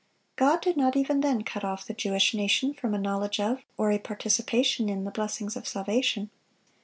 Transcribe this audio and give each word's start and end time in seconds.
God 0.35 0.61
did 0.63 0.77
not 0.77 0.95
even 0.95 1.19
then 1.21 1.43
cut 1.43 1.63
off 1.63 1.85
the 1.85 1.93
Jewish 1.93 2.33
nation 2.33 2.73
from 2.73 2.95
a 2.95 2.97
knowledge 2.97 3.39
of, 3.39 3.61
or 3.77 3.91
a 3.91 3.99
participation 3.99 4.89
in, 4.89 5.03
the 5.03 5.11
blessings 5.11 5.55
of 5.55 5.67
salvation. 5.67 6.31